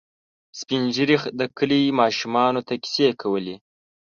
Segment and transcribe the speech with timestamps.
[0.59, 3.55] سپين ږیري د کلي ماشومانو ته کیسې کولې.